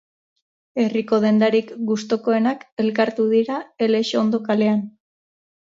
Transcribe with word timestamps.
Herriko 0.83 1.19
dendarik 1.25 1.69
gustukoenak 1.91 2.65
elkartu 2.85 3.29
dira 3.37 3.61
Elexondo 3.89 4.45
kalean 4.49 4.87